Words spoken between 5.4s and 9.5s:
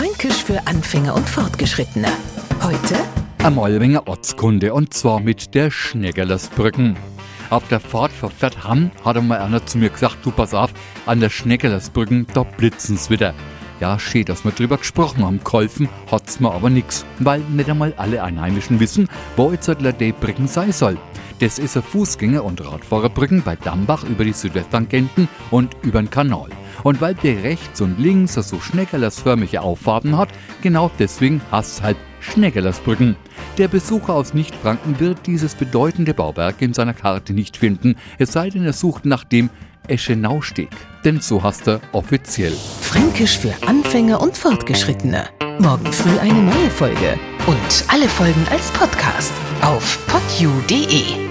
der Schneggerlersbrücken. Auf der Fahrt vor Pferdham hat einmal